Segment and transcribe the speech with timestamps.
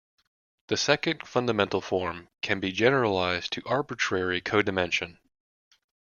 [0.69, 5.19] The second fundamental form can be generalized to arbitrary codimension.